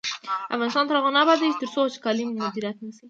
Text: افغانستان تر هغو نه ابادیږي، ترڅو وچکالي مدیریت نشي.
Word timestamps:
افغانستان 0.55 0.83
تر 0.87 0.95
هغو 0.97 1.11
نه 1.15 1.19
ابادیږي، 1.23 1.59
ترڅو 1.61 1.79
وچکالي 1.83 2.23
مدیریت 2.41 2.77
نشي. 2.85 2.99